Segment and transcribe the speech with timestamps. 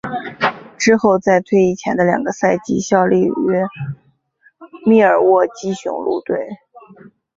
[0.79, 3.29] 之后在退役前的两个赛季效力于
[4.83, 6.49] 密尔沃基雄鹿队。